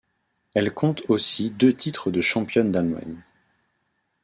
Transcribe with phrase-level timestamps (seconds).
[0.55, 3.21] Elle compte aussi deux titres de championne d'Allemagne.